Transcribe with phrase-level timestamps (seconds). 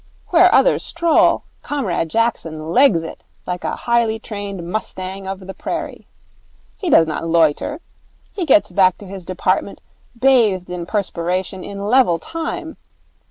[0.29, 6.07] Where others stroll, Comrade Jackson legs it like a highly trained mustang of the prairie.
[6.75, 7.81] He does not loiter.
[8.33, 9.79] He gets back to his department
[10.17, 12.77] bathed in perspiration, in level time.